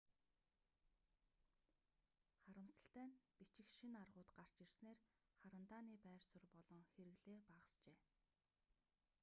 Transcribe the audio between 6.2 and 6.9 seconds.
суурь болон